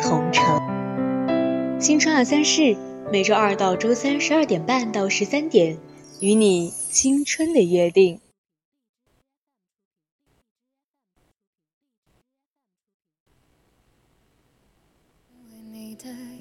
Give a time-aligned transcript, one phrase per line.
[0.00, 0.44] 同城。
[1.80, 2.76] 新春二三事，
[3.12, 5.78] 每周二到周三十二点半到十三点，
[6.20, 8.20] 与你青春的约定。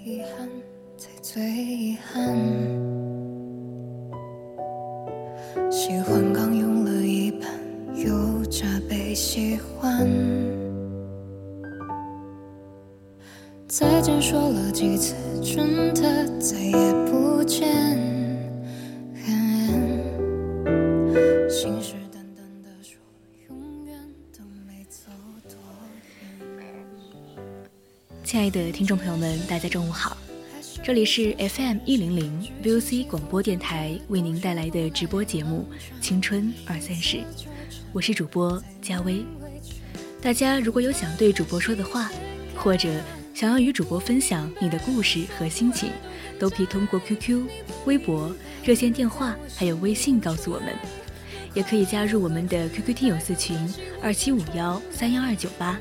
[0.05, 0.49] 遗憾
[0.97, 2.35] 才最遗憾，
[5.69, 7.47] 喜欢刚用了一半，
[7.95, 10.48] 又加倍喜欢。
[13.79, 16.73] 再见说了几次，真的再也
[17.09, 17.97] 不见。
[21.49, 22.99] 信誓旦旦地说，
[23.47, 23.97] 永远
[24.37, 25.09] 都没走
[25.47, 25.55] 多
[26.57, 26.67] 远。
[28.21, 30.17] 亲爱的听众朋友们，大家中午好，
[30.83, 35.65] 这里是 FM 一零零 VOC 广播电台为您带来的直播节目
[36.03, 37.15] 《青春二三十》，
[37.93, 39.23] 我是主播佳薇。
[40.21, 42.11] 大家如果有想对主播说的话，
[42.57, 42.89] 或者
[43.39, 45.89] 想要与主播分享你的故事和心情，
[46.37, 47.47] 都可以通过 QQ、
[47.85, 50.75] 微博、热线电话还有微信告诉我们，
[51.53, 53.57] 也可以加入我们的 QQ 听友四群
[54.03, 55.79] 二七五幺三幺二九八。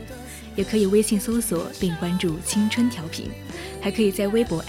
[0.55, 3.28] 也可以微信搜索并关注“青春调频”，
[3.83, 4.62] 还可以在微博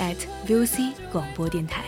[0.47, 1.83] @VOC 广播电台。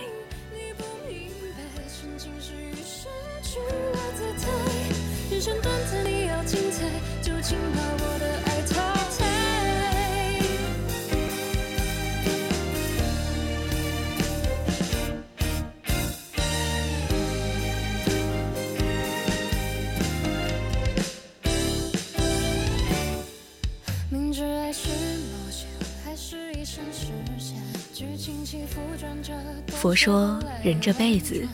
[29.68, 31.48] 佛说，人这辈子，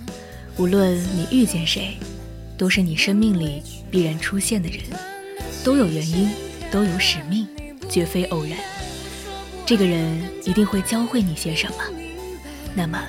[0.57, 1.97] 无论你遇见谁，
[2.57, 4.79] 都是你生命里必然出现的人，
[5.63, 6.29] 都有原因，
[6.71, 7.47] 都有使命，
[7.89, 8.57] 绝非偶然。
[9.65, 11.77] 这个人一定会教会你些什么。
[12.75, 13.01] 那么，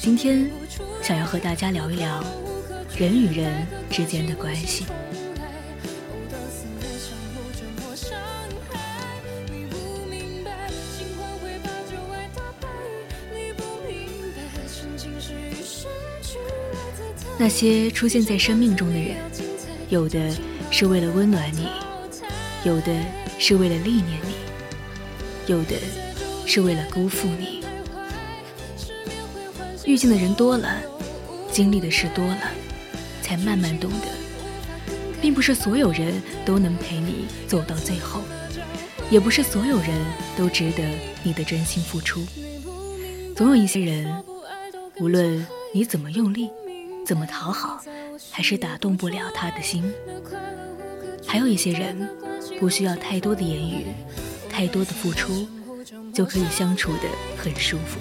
[0.00, 0.50] 今天
[1.02, 2.22] 想要和大家聊一聊
[2.96, 4.84] 人与人之间的关系。
[17.40, 19.16] 那些出现在生命中的人，
[19.88, 20.18] 有的
[20.72, 21.68] 是为了温暖你，
[22.64, 22.92] 有的
[23.38, 24.34] 是为了历练你，
[25.46, 25.76] 有的
[26.44, 27.64] 是为了辜负你。
[29.86, 30.82] 遇见的人多了，
[31.52, 32.50] 经历的事多了，
[33.22, 34.08] 才慢慢懂得，
[35.22, 38.20] 并不是所有人都能陪你走到最后，
[39.10, 39.90] 也不是所有人
[40.36, 40.82] 都值得
[41.22, 42.26] 你的真心付出。
[43.36, 44.12] 总有一些人，
[44.98, 46.50] 无论你怎么用力。
[47.08, 47.80] 怎么讨好，
[48.30, 49.82] 还是打动不了他的心。
[51.26, 52.06] 还有一些人，
[52.60, 53.86] 不需要太多的言语，
[54.50, 55.48] 太多的付出，
[56.12, 57.08] 就可以相处的
[57.42, 57.98] 很舒服。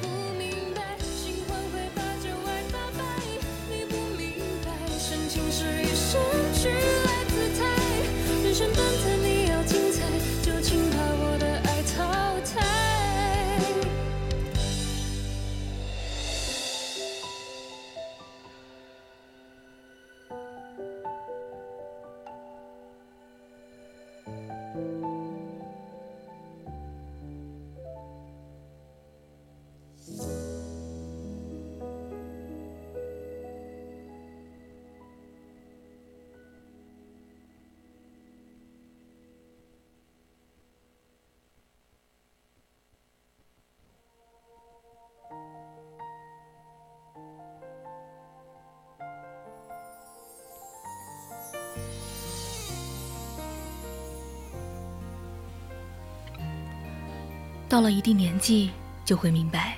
[57.70, 58.70] 到了一定年纪，
[59.04, 59.78] 就会明白，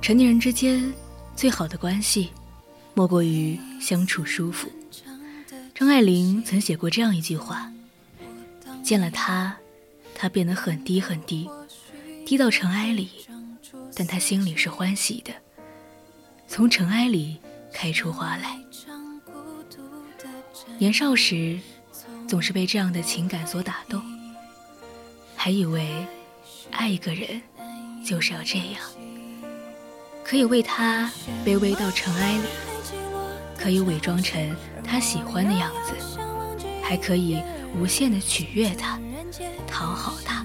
[0.00, 0.92] 成年人之间
[1.34, 2.30] 最好的关系，
[2.94, 4.66] 莫过于相处舒服。
[5.74, 7.70] 张爱玲曾写过这样一句话
[8.82, 9.54] ：“见了他，
[10.14, 11.46] 他变得很低很低，
[12.24, 13.10] 低到尘埃里，
[13.94, 15.32] 但他心里是欢喜的，
[16.48, 17.38] 从尘埃里
[17.70, 18.58] 开出花来。”
[20.78, 21.58] 年少时，
[22.26, 24.02] 总是被这样的情感所打动，
[25.36, 26.06] 还以为。
[26.76, 27.40] 爱一个人，
[28.04, 28.80] 就是要这样，
[30.22, 31.10] 可以为他
[31.44, 32.44] 卑微到尘埃里，
[33.58, 35.94] 可以伪装成他喜欢的样子，
[36.82, 37.42] 还可以
[37.74, 39.00] 无限的取悦他，
[39.66, 40.44] 讨好他。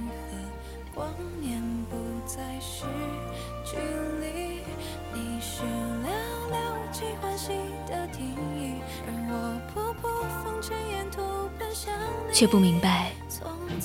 [12.34, 13.12] 却不明白，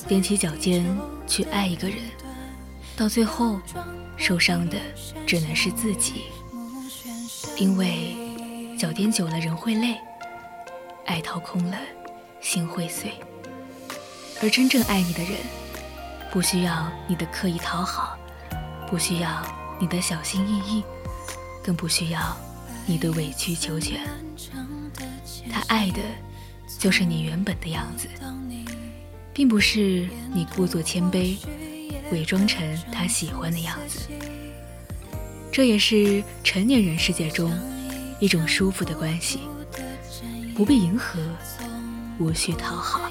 [0.09, 0.87] 踮起脚尖
[1.27, 1.99] 去爱一个人，
[2.97, 3.61] 到最后
[4.17, 4.79] 受伤的
[5.27, 6.25] 只能是自己。
[7.57, 8.17] 因为
[8.79, 9.97] 脚颠久了人会累，
[11.05, 11.77] 爱掏空了
[12.41, 13.13] 心会碎。
[14.43, 15.33] 而真正爱你的人，
[16.31, 18.19] 不需要你的刻意讨好，
[18.89, 19.47] 不需要
[19.81, 20.85] 你的小心翼翼，
[21.63, 22.37] 更不需要
[22.87, 24.01] 你的委曲求全。
[25.51, 26.01] 他爱的。
[26.81, 28.09] 就是你原本的样子，
[29.33, 31.37] 并不是你故作谦卑，
[32.11, 34.09] 伪装成他喜欢的样子。
[35.53, 37.51] 这也是成年人世界中
[38.21, 39.41] 一种舒服的关系，
[40.55, 41.19] 不必迎合，
[42.19, 43.11] 无需讨好。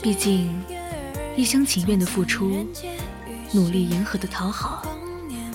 [0.00, 0.52] 毕竟，
[1.36, 2.66] 一厢情愿的付出，
[3.52, 4.84] 努力迎合的讨好，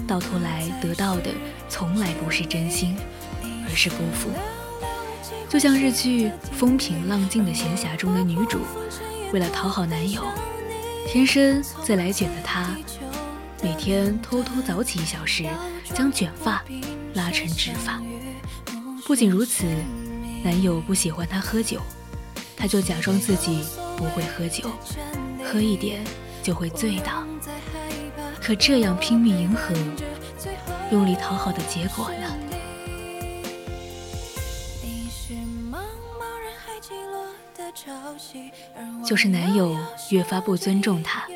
[0.08, 1.30] 到头来得到的
[1.68, 2.96] 从来不是真心，
[3.70, 4.30] 而是辜负。
[5.50, 8.60] 就像日剧《风平浪静的闲暇》中的女主，
[9.34, 10.24] 为了讨好男友，
[11.08, 12.76] 天生自来卷的她，
[13.62, 15.46] 每天偷偷早起一小时，
[15.94, 16.64] 将卷发
[17.14, 18.02] 拉成直发。
[19.06, 19.66] 不仅如此，
[20.44, 21.82] 男友不喜欢她喝酒，
[22.56, 23.66] 她就假装自己。
[23.98, 24.70] 不会喝酒，
[25.44, 26.04] 喝一点
[26.44, 27.24] 就会醉倒。
[28.48, 29.76] 可这样拼命迎合、
[30.90, 32.34] 用力讨好的结果呢？
[39.06, 39.78] 就是男友
[40.12, 41.28] 越发不尊重她，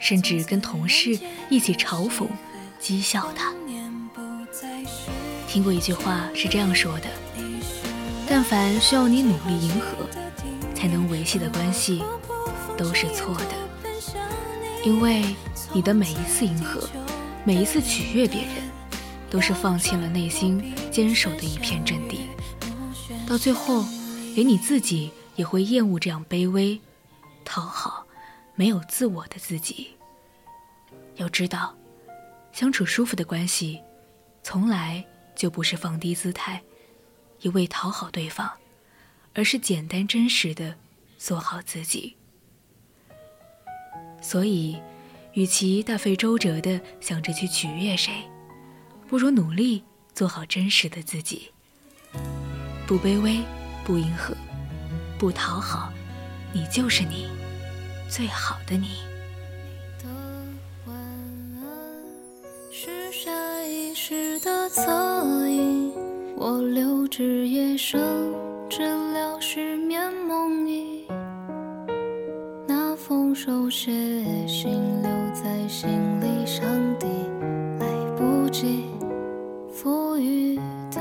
[0.00, 1.16] 甚至跟同事
[1.48, 2.26] 一起嘲讽、
[2.82, 3.54] 讥笑她。
[5.46, 7.06] 听过一句话是这样说的：
[8.28, 10.04] 但凡需要你努力迎合。
[10.74, 12.02] 才能维系的关系
[12.76, 13.54] 都是错的，
[14.84, 15.36] 因为
[15.76, 16.88] 你的每一次迎合，
[17.44, 18.54] 每一次取悦别人，
[19.28, 22.30] 都是放弃了内心坚守的一片阵地。
[23.28, 23.84] 到最后，
[24.34, 26.80] 连你自己也会厌恶这样卑微、
[27.44, 28.06] 讨好、
[28.54, 29.90] 没有自我的自己。
[31.16, 31.76] 要知道，
[32.52, 33.78] 相处舒服的关系，
[34.42, 36.62] 从来就不是放低姿态，
[37.42, 38.50] 一味讨好对方。
[39.34, 40.74] 而是简单真实的
[41.18, 42.16] 做好自己。
[44.22, 44.80] 所以，
[45.36, 48.10] 与其大费周折的想着去取悦谁，
[49.06, 49.84] 不如努力
[50.14, 51.50] 做好真实的自己。
[52.86, 53.40] 不卑微，
[53.84, 54.34] 不迎合，
[55.18, 55.92] 不讨好，
[56.54, 57.28] 你就是你，
[58.08, 59.02] 最好的你。
[62.72, 65.92] 是下意识的侧影，
[66.34, 68.00] 我留至夜深。
[68.70, 71.04] 治疗失眠梦呓，
[72.66, 73.92] 那封手写
[74.48, 75.15] 信留
[75.46, 75.88] 在心
[76.20, 76.66] 里，上
[76.98, 77.06] 帝，
[77.78, 77.86] 来
[78.16, 78.86] 不及
[79.70, 80.58] 赋予
[80.90, 81.00] 它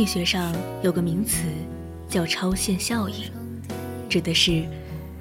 [0.00, 0.50] 心理学上
[0.82, 1.42] 有个名词
[2.08, 3.30] 叫超限效应，
[4.08, 4.64] 指的是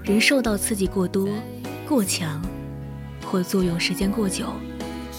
[0.06, 1.28] 人受到刺激过多、
[1.86, 2.42] 过强，
[3.26, 4.46] 或作用时间过久，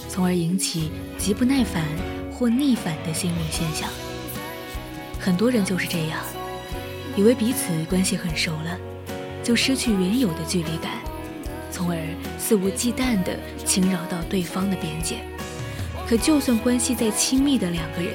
[0.09, 1.85] 从而引起极不耐烦
[2.33, 3.87] 或逆反的心理现象。
[5.21, 6.19] 很多人就是这样，
[7.15, 8.79] 以为彼此关系很熟了，
[9.45, 10.93] 就失去原有的距离感，
[11.71, 11.99] 从而
[12.39, 15.17] 肆无忌惮地侵扰到对方的边界。
[16.09, 18.15] 可就算关系再亲密的两个人，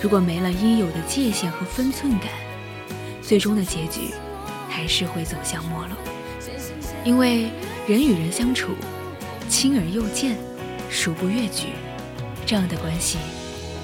[0.00, 2.30] 如果没了应有的界限和分寸感，
[3.20, 4.12] 最终的结局
[4.68, 5.96] 还是会走向没落。
[7.04, 7.50] 因为
[7.86, 8.70] 人与人相处，
[9.48, 10.36] 亲而又见，
[10.88, 11.70] 孰不越矩，
[12.46, 13.18] 这样的关系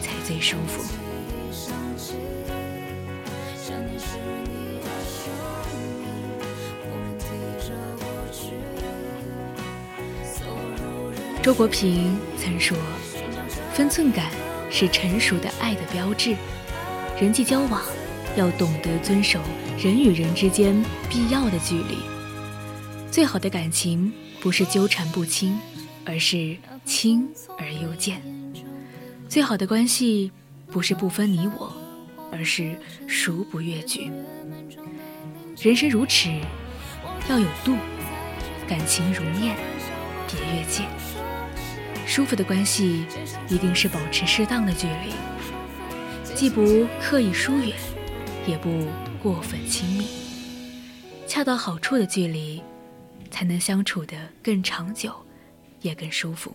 [0.00, 0.84] 才最舒服。
[11.42, 12.76] 周国平曾说
[13.74, 14.30] ：“分寸感。”
[14.74, 16.34] 是成熟的爱的标志。
[17.20, 17.80] 人际交往
[18.36, 19.38] 要懂得遵守
[19.78, 20.74] 人与人之间
[21.08, 21.96] 必要的距离。
[23.08, 25.56] 最好的感情不是纠缠不清，
[26.04, 28.20] 而是亲而又见。
[29.28, 30.32] 最好的关系
[30.66, 31.72] 不是不分你我，
[32.32, 32.76] 而是
[33.06, 34.10] 孰不越矩。
[35.62, 36.30] 人生如尺，
[37.30, 37.76] 要有度；
[38.66, 39.54] 感情如面，
[40.26, 40.82] 别越界。
[42.06, 43.06] 舒服的关系
[43.48, 45.12] 一定是保持适当的距离，
[46.34, 47.76] 既不刻意疏远，
[48.46, 48.86] 也不
[49.20, 50.06] 过分亲密，
[51.26, 52.62] 恰到好处的距离，
[53.30, 55.12] 才能相处的更长久，
[55.80, 56.54] 也更舒服。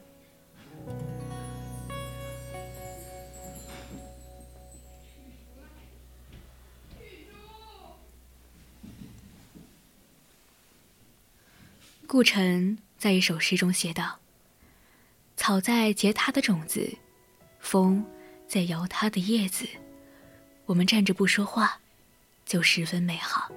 [12.08, 14.20] 顾城在一首诗中写道。
[15.40, 16.86] 草在结它的种子，
[17.62, 18.06] 风
[18.46, 19.66] 在摇它的叶子，
[20.66, 21.80] 我们站着不说话，
[22.46, 23.50] 就十分美好。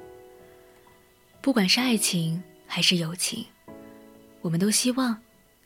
[1.41, 3.45] 不管是爱情还是友情，
[4.43, 5.21] 我们都希望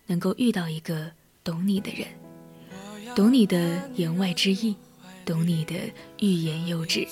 [0.06, 1.12] 能够遇到一个
[1.44, 2.08] 懂你的人，
[3.14, 4.74] 懂你的言外之意，
[5.26, 5.74] 懂你的
[6.20, 7.06] 欲言又止，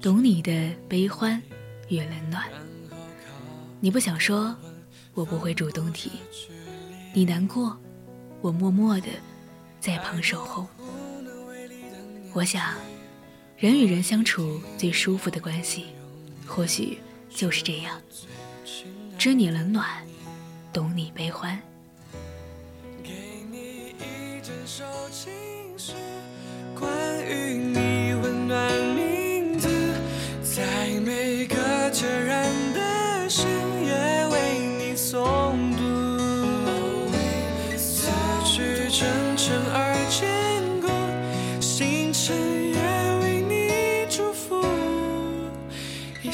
[0.00, 1.40] 懂你的悲欢
[1.90, 2.48] 与冷暖。
[3.80, 4.56] 你不想说，
[5.12, 6.08] 我不会主动提；
[7.12, 7.78] 你难过。
[8.40, 9.08] 我默默的
[9.80, 10.66] 在旁守候。
[12.32, 12.74] 我想，
[13.56, 15.86] 人与人相处最舒服的关系，
[16.46, 18.00] 或许就是这样：
[19.18, 19.86] 知你冷暖，
[20.72, 21.60] 懂你悲欢。
[23.02, 23.10] 给
[23.50, 25.32] 你一整首情
[26.78, 26.90] 关
[27.26, 27.69] 于
[42.22, 42.36] 深
[42.74, 42.78] 夜
[43.22, 44.62] 为你祝福
[46.22, 46.30] 一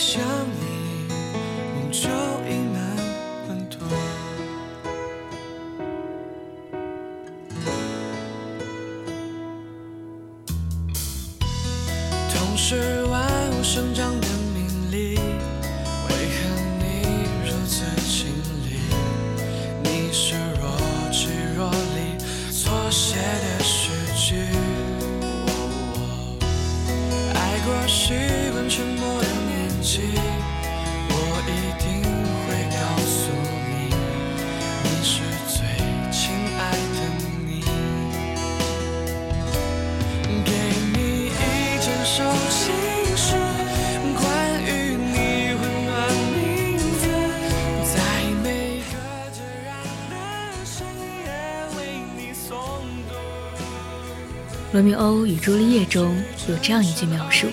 [54.76, 56.14] 罗密欧与朱丽叶》中
[56.50, 57.46] 有这样一句描述：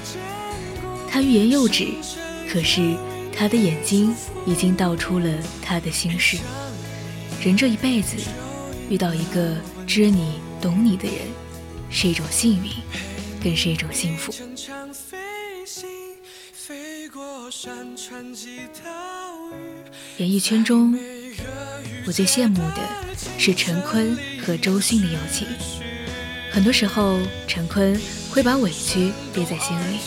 [1.10, 1.88] 他欲言又止，
[2.52, 2.98] 可是
[3.34, 4.14] 他的眼睛
[4.46, 5.30] 已经道出了
[5.62, 6.38] 他的心事。
[7.42, 8.18] 人这一辈子
[8.90, 9.56] 遇到一个
[9.88, 11.16] 知你懂你的人，
[11.90, 12.70] 是一种幸运，
[13.42, 14.34] 更是一种幸福。
[20.18, 20.94] 演艺圈中，
[22.06, 22.82] 我最羡慕的
[23.38, 24.14] 是陈坤
[24.46, 25.48] 和周迅的友情。
[26.54, 29.98] 很多时候，陈坤会把委屈憋在心里，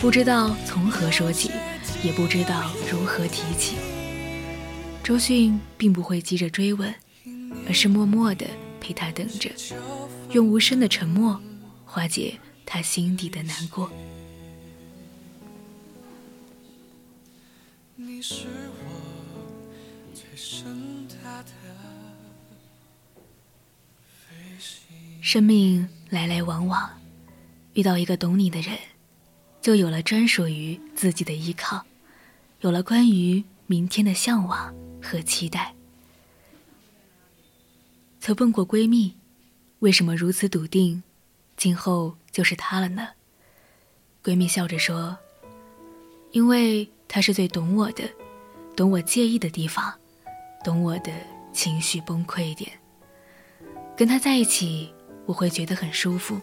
[0.00, 1.52] 不知道从何说起，
[2.02, 3.76] 也不知道如何提起。
[5.04, 6.92] 周迅并不会急着追问，
[7.68, 8.44] 而是默默地
[8.80, 9.48] 陪他等着，
[10.32, 11.40] 用无声的沉默
[11.84, 13.88] 化解他心底的难过。
[17.94, 18.46] 你是
[18.84, 21.14] 我最深的
[25.20, 26.88] 生命来来往往，
[27.74, 28.78] 遇到一个懂你的人，
[29.60, 31.84] 就有了专属于自己的依靠，
[32.60, 34.72] 有了关于明天的向往
[35.02, 35.74] 和期待。
[38.20, 39.14] 曾问过闺蜜，
[39.80, 41.02] 为什么如此笃定，
[41.56, 43.08] 今后就是他了呢？
[44.22, 45.16] 闺蜜笑着说
[46.32, 48.04] ：“因为他是最懂我的，
[48.76, 49.92] 懂我介意的地方，
[50.64, 51.12] 懂我的
[51.52, 52.70] 情绪崩溃点。
[53.96, 54.92] 跟他在一起，
[55.28, 56.40] 我会觉得很舒服，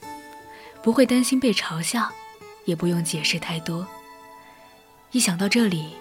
[0.83, 2.07] 不会担心被嘲笑，
[2.65, 3.87] 也不用解释太多。
[5.09, 5.95] 一想到这里，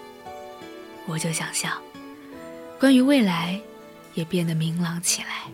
[1.07, 1.81] 我就想笑。
[2.79, 3.59] 关于未来，
[4.13, 5.45] 也变得明朗起来。”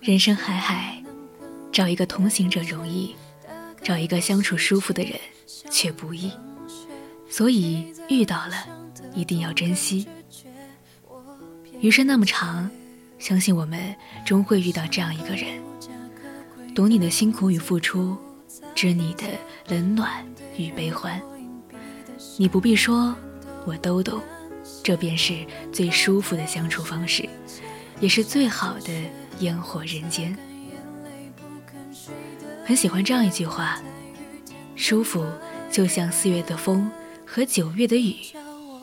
[0.00, 1.00] 人生海海，
[1.70, 3.14] 找一个同行者容易，
[3.84, 5.12] 找一个相处舒服的人
[5.70, 6.32] 却不易。
[7.28, 8.66] 所以遇到了，
[9.14, 10.06] 一定要珍惜。
[11.80, 12.70] 余生那么长，
[13.18, 15.62] 相信我们终会遇到这样一个人，
[16.74, 18.16] 懂你的辛苦与付出，
[18.74, 19.24] 知你的
[19.68, 20.24] 冷暖
[20.56, 21.20] 与悲欢。
[22.38, 23.14] 你不必说，
[23.64, 24.20] 我都懂，
[24.82, 27.28] 这便是最舒服的相处方式，
[28.00, 28.92] 也是最好的。
[29.40, 30.34] 烟火人间，
[32.64, 33.78] 很喜欢这样一句话：
[34.74, 35.26] 舒服
[35.70, 36.90] 就像四月的风
[37.26, 38.16] 和九月的雨，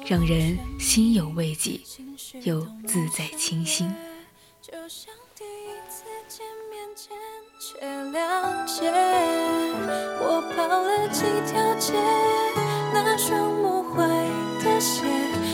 [0.05, 1.79] 让人心有慰藉，
[2.43, 3.87] 又自在清新。
[4.61, 7.15] 就像第一次见面前
[7.57, 8.91] 却了解
[10.19, 11.93] 我跑了几条街，
[12.93, 14.09] 那双魔幻
[14.61, 15.03] 的鞋，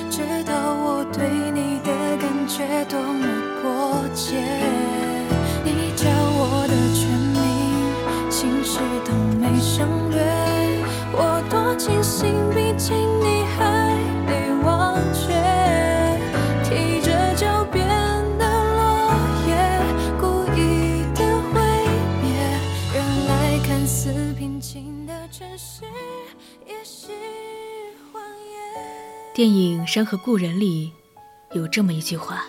[0.09, 3.27] 知道我对你的感觉多么。
[3.61, 4.41] 破解，
[23.89, 25.84] 似平静的城市，
[26.63, 27.08] 也是
[28.13, 29.34] 谎言。
[29.34, 30.93] 电影《山河故人》里
[31.54, 32.45] 有这么一句话。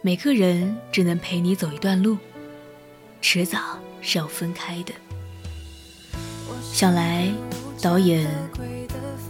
[0.00, 2.16] 每个人只能陪你走一段路，
[3.20, 4.94] 迟早是要分开的。
[6.72, 7.30] 想来，
[7.82, 8.26] 导演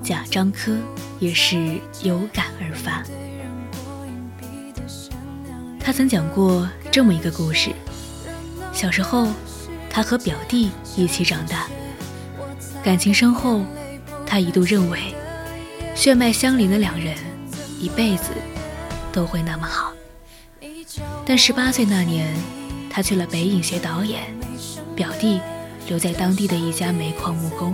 [0.00, 0.78] 贾樟柯
[1.18, 3.02] 也是有感而发。
[5.80, 7.72] 他曾讲过这么一个故事：
[8.72, 9.26] 小时候，
[9.94, 11.68] 他和表弟一起长大，
[12.82, 13.64] 感情深厚。
[14.26, 15.14] 他一度认为，
[15.94, 17.14] 血脉相连的两人
[17.78, 18.32] 一辈子
[19.12, 19.92] 都会那么好。
[21.24, 22.34] 但十八岁那年，
[22.90, 24.34] 他去了北影学导演，
[24.96, 25.40] 表弟
[25.86, 27.72] 留在当地的一家煤矿务工。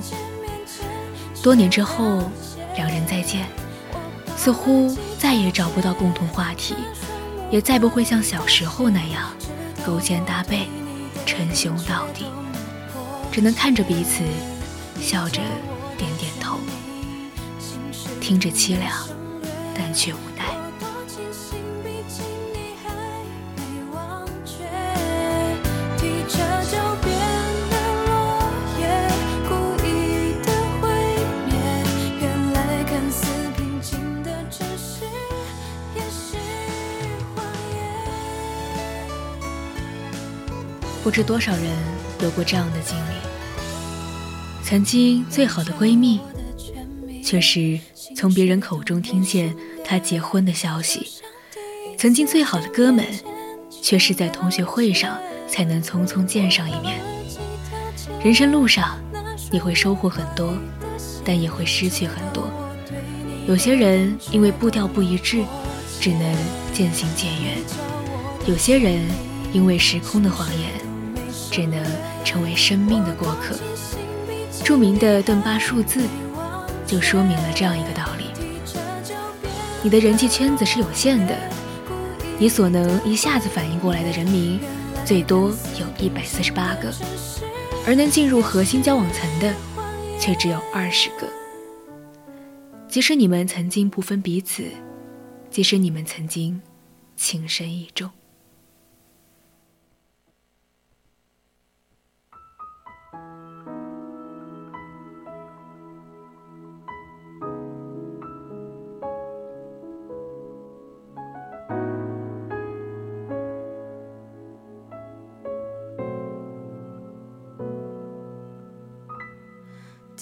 [1.43, 2.31] 多年之后，
[2.77, 3.47] 两人再见，
[4.37, 6.75] 似乎再也找不到共同话题，
[7.51, 9.31] 也再不会像小时候那样
[9.87, 10.69] 勾肩搭背、
[11.31, 12.25] 称兄道弟，
[13.31, 14.25] 只能看着彼此，
[15.01, 15.41] 笑着
[15.97, 16.59] 点点头，
[18.21, 18.93] 听着凄凉，
[19.73, 20.17] 但却无
[41.11, 41.65] 不知多少人
[42.23, 46.21] 有过这样的经历：曾经最好的闺蜜，
[47.25, 47.81] 却是
[48.15, 49.53] 从别人口中听见
[49.85, 51.01] 她结婚的消息；
[51.99, 53.05] 曾经最好的哥们，
[53.83, 55.19] 却是在同学会上
[55.49, 57.01] 才能匆匆见上一面。
[58.23, 58.97] 人生路上，
[59.51, 60.57] 你会收获很多，
[61.25, 62.49] 但也会失去很多。
[63.49, 65.43] 有些人因为步调不一致，
[66.01, 66.37] 只能
[66.73, 67.57] 渐行渐远；
[68.47, 69.03] 有些人
[69.53, 70.80] 因为时空的谎言。
[71.51, 71.85] 只能
[72.25, 73.57] 成为生命的过客。
[74.63, 76.01] 著名的邓巴数字
[76.87, 78.25] 就说明了这样一个道理：
[79.83, 81.37] 你的人际圈子是有限的，
[82.39, 84.61] 你所能一下子反应过来的人名，
[85.05, 86.93] 最多有一百四十八个，
[87.87, 89.53] 而能进入核心交往层的，
[90.19, 91.27] 却只有二十个。
[92.89, 94.65] 即使你们曾经不分彼此，
[95.51, 96.61] 即使你们曾经
[97.17, 98.11] 情深意重。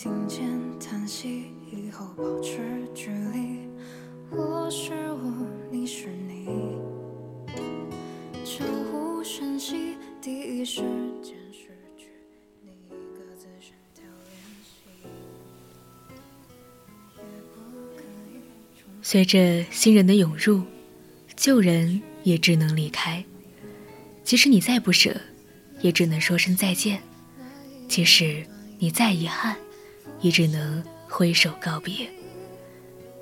[0.00, 2.60] 听见叹息以后保持
[2.94, 3.68] 距离，
[4.30, 6.46] 我是我，你是你。
[8.44, 10.82] 相互深吸，第一时
[11.20, 12.12] 间失去
[12.62, 12.70] 你，
[13.12, 14.70] 各自删掉联系。
[19.02, 20.62] 随着新人的涌入，
[21.34, 23.24] 旧人也只能离开。
[24.22, 25.20] 即使你再不舍，
[25.80, 26.98] 也只能说声再见；
[27.88, 28.46] 即使
[28.78, 29.56] 你再遗憾，
[30.20, 32.08] 也只能挥手告别。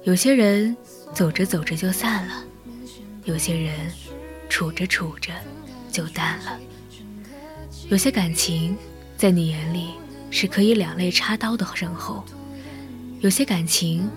[0.04, 0.76] 有些人
[1.12, 2.44] 走着走着就散了，
[3.24, 3.92] 有些人
[4.48, 5.32] 处着处着
[5.90, 6.58] 就淡了。
[7.88, 8.76] 有些感情
[9.16, 9.94] 在你眼里
[10.30, 12.24] 是可以两肋插刀的深厚，
[13.20, 14.08] 有些感情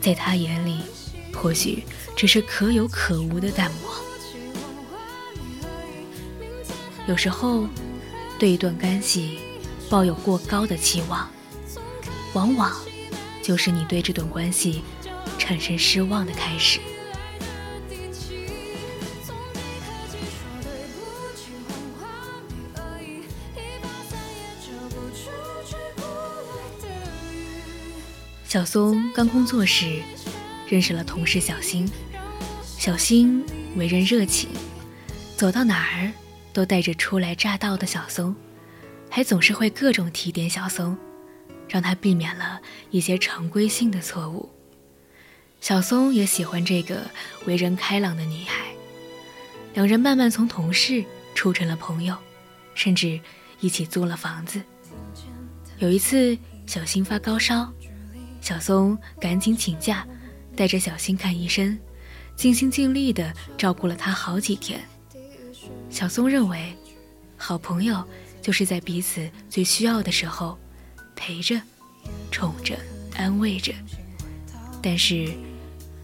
[0.00, 0.80] 在他眼里
[1.34, 1.82] 或许
[2.16, 3.94] 只是可有可无的淡漠。
[7.06, 7.66] 有时候，
[8.38, 9.38] 对一段关系
[9.88, 11.28] 抱有过高的期望，
[12.34, 12.72] 往往
[13.42, 14.82] 就是你对这段关系
[15.38, 16.78] 产生失望的开始。
[28.44, 30.00] 小松刚工作时，
[30.66, 31.88] 认识了同事小新。
[32.62, 33.44] 小新
[33.76, 34.48] 为人热情，
[35.36, 36.10] 走到哪儿
[36.52, 38.34] 都带着初来乍到的小松，
[39.10, 40.96] 还总是会各种提点小松，
[41.68, 44.48] 让他避免了一些常规性的错误。
[45.60, 47.02] 小松也喜欢这个
[47.46, 48.66] 为人开朗的女孩，
[49.74, 51.04] 两人慢慢从同事
[51.34, 52.16] 处成了朋友，
[52.74, 53.20] 甚至
[53.60, 54.62] 一起租了房子。
[55.78, 57.72] 有一次，小新发高烧。
[58.40, 60.06] 小松赶紧请假，
[60.56, 61.76] 带着小新看医生，
[62.36, 64.80] 尽心尽力地照顾了他好几天。
[65.90, 66.72] 小松认为，
[67.36, 68.02] 好朋友
[68.40, 70.56] 就是在彼此最需要的时候，
[71.18, 71.60] 陪着、
[72.30, 72.78] 宠着、
[73.16, 73.74] 安慰着。
[74.80, 75.28] 但是，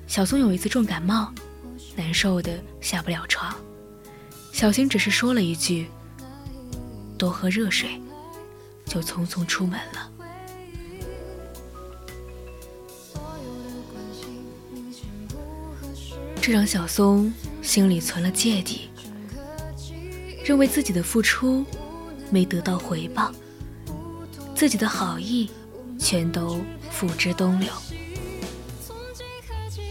[0.08, 1.32] 小松有一次重感冒，
[1.94, 3.54] 难受的下不了床，
[4.52, 5.86] 小新只是说了一句
[7.16, 7.88] ：“多喝热水”，
[8.84, 10.10] 就匆匆出门了。
[16.42, 18.90] 这让小松心里存了芥蒂，
[20.44, 21.64] 认为自己的付出
[22.30, 23.32] 没得到回报，
[24.54, 25.50] 自己的好意
[25.98, 27.68] 全都付之东流。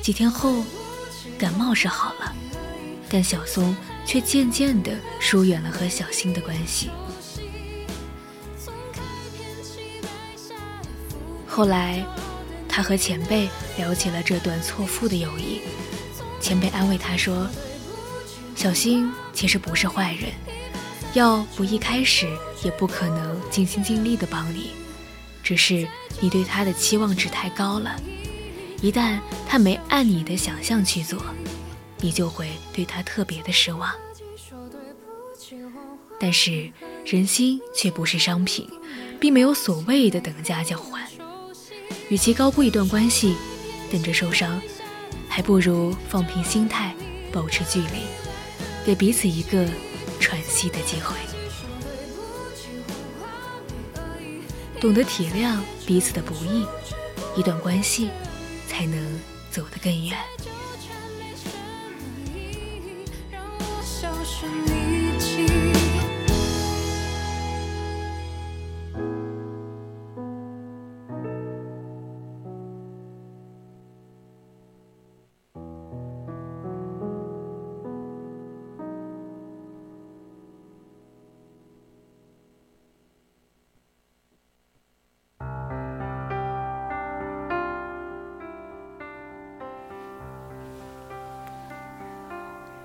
[0.01, 0.63] 几天后，
[1.37, 2.35] 感冒是好了，
[3.09, 6.89] 但小松却渐渐地疏远了和小新的关系。
[11.47, 12.03] 后来，
[12.67, 13.47] 他和前辈
[13.77, 15.61] 聊起了这段错付的友谊。
[16.41, 17.47] 前辈安慰他说
[18.55, 20.31] ：“小新其实不是坏人，
[21.13, 22.27] 要不一开始
[22.63, 24.71] 也不可能尽心尽力的帮你，
[25.43, 25.87] 只是
[26.19, 27.95] 你对他的期望值太高了。
[28.81, 31.23] 一旦他没按你的想象去做，
[31.99, 33.91] 你就会对他特别的失望。
[36.19, 36.71] 但是
[37.05, 38.67] 人心却不是商品，
[39.19, 41.01] 并没有所谓的等价交换。
[42.09, 43.35] 与其高估一段关系，
[43.91, 44.61] 等着受伤。”
[45.29, 46.93] 还不如放平心态，
[47.31, 48.03] 保持距离，
[48.85, 49.67] 给彼此一个
[50.23, 51.17] 喘息的机会，
[54.79, 56.65] 懂得体谅彼此的不易，
[57.35, 58.09] 一段关系
[58.65, 59.19] 才能
[59.51, 60.17] 走得更远。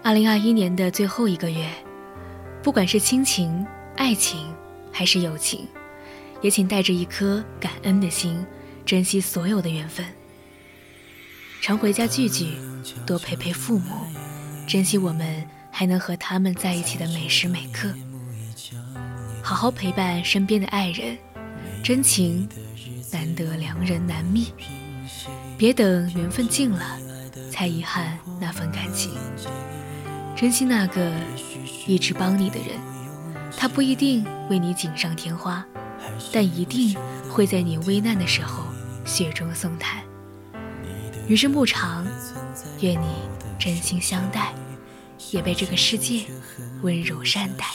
[0.09, 1.69] 二零二一年的最后一个月，
[2.63, 4.51] 不管是亲情、爱情
[4.91, 5.69] 还是友情，
[6.41, 8.43] 也请带着一颗感恩的心，
[8.87, 10.07] 珍惜所有的缘分。
[11.61, 12.57] 常回家聚聚，
[13.05, 13.97] 多陪陪父母，
[14.67, 17.93] 珍惜我们还能和他们在一起的每时每刻。
[19.43, 21.19] 好好陪伴身边的爱人，
[21.85, 22.49] 真情
[23.13, 24.55] 难得良人难觅，
[25.59, 26.99] 别等缘分尽了，
[27.53, 29.11] 才遗憾那份感情。
[30.41, 31.11] 珍惜那个
[31.85, 32.79] 一直帮你的人，
[33.57, 35.67] 他不一定为你锦上添花，
[36.33, 36.97] 但一定
[37.29, 38.63] 会在你危难的时候
[39.05, 40.01] 雪中送炭。
[41.27, 42.07] 余生不长，
[42.79, 43.09] 愿你
[43.59, 44.55] 真心相待，
[45.33, 46.27] 也被这个世界
[46.83, 47.67] 温柔善待。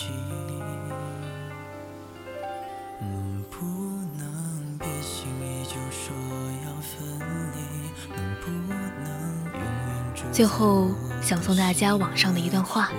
[10.32, 10.90] 最后。
[11.24, 12.92] 想送大家网上的一段话：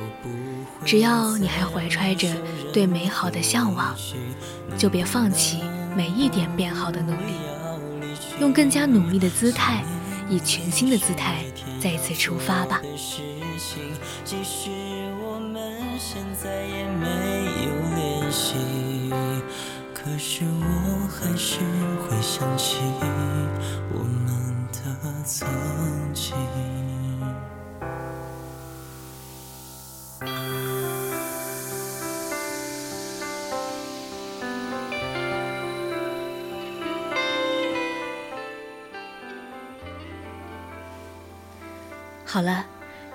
[0.83, 2.35] 只要你还怀揣着
[2.73, 3.95] 对美好的向往，
[4.79, 5.61] 就别放弃
[5.95, 7.35] 每一点变好的努力，
[8.41, 9.85] 用更加努力的姿态，
[10.31, 11.45] 以全新的姿态
[11.79, 12.81] 再次出发吧。
[19.93, 21.59] 可是我还是
[22.01, 22.79] 会想起
[23.93, 25.47] 我们的曾
[26.15, 26.35] 经。
[42.35, 42.67] 好了，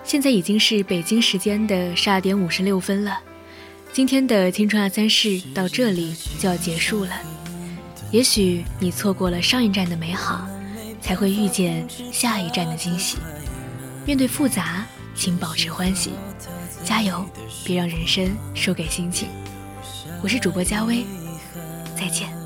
[0.01, 3.19] 现在已经是北京时间的十二点五十六分了。
[3.91, 7.11] 今天的青春二三事到这里就要结束了。
[8.11, 10.47] 也许你错过了上一站的美好，
[11.01, 13.17] 才会遇见下一站的惊喜。
[14.05, 16.11] 面对复杂，请保持欢喜，
[16.85, 17.25] 加油，
[17.65, 19.27] 别让人生输给心情。
[20.23, 21.03] 我是主播佳薇，
[21.93, 22.38] 再见。